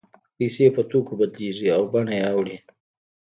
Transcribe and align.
پیسې 0.37 0.65
په 0.75 0.81
توکو 0.89 1.13
بدلېږي 1.19 1.67
او 1.75 1.83
بڼه 1.91 2.13
یې 2.19 2.25
اوړي 2.31 2.57